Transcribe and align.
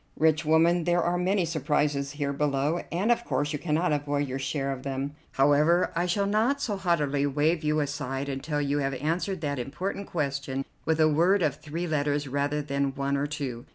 "Rich 0.17 0.43
woman, 0.45 0.85
there 0.85 1.03
are 1.03 1.15
many 1.15 1.45
surprises 1.45 2.13
here 2.13 2.33
below, 2.33 2.81
and 2.91 3.11
of 3.11 3.23
course 3.23 3.53
you 3.53 3.59
cannot 3.59 3.91
avoid 3.93 4.27
your 4.27 4.39
share 4.39 4.71
of 4.71 4.81
them. 4.81 5.13
However, 5.33 5.91
I 5.95 6.07
shall 6.07 6.25
not 6.25 6.59
so 6.59 6.75
haughtily 6.75 7.27
wave 7.27 7.63
you 7.63 7.81
aside 7.81 8.27
until 8.27 8.59
you 8.59 8.79
have 8.79 8.95
answered 8.95 9.41
that 9.41 9.59
important 9.59 10.07
question 10.07 10.65
with 10.85 10.99
a 10.99 11.07
word 11.07 11.43
of 11.43 11.57
three 11.57 11.85
letters 11.85 12.27
rather 12.27 12.63
than 12.63 12.95
one 12.95 13.15
of 13.15 13.29
two. 13.29 13.67